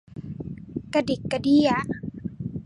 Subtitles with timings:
[0.93, 1.69] กระดิกกระเดี้ย